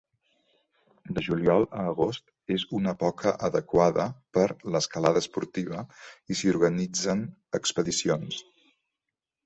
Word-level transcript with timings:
De 1.17 1.23
juliol 1.27 1.65
a 1.81 1.83
agost 1.89 2.55
és 2.55 2.65
una 2.79 2.95
poca 3.05 3.35
adequada 3.49 4.07
per 4.39 4.49
l'escalada 4.77 5.25
esportiva 5.27 5.87
i 6.35 6.41
s'hi 6.43 6.53
organitzen 6.59 7.27
expedicions. 7.63 8.47